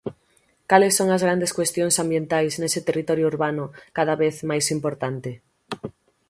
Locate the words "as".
1.15-1.23